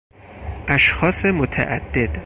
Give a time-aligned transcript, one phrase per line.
[0.67, 2.17] اشخاص متعدد